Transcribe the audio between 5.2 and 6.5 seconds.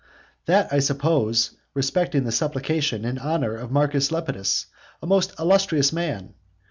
illustrious man!